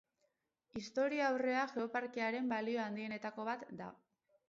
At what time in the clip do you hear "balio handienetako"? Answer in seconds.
2.57-3.51